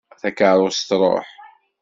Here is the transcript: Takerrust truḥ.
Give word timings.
Takerrust 0.21 0.87
truḥ. 0.89 1.27